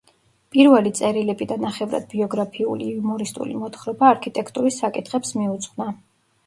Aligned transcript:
პირველი 0.53 0.91
წერილები 0.99 1.47
და 1.51 1.57
ნახევრად 1.65 2.07
ბიოგრაფიული 2.15 2.89
იუმორისტული 2.95 3.61
მოთხრობა 3.63 4.13
არქიტექტურის 4.17 4.83
საკითხებს 4.87 5.41
მიუძღვნა. 5.43 5.93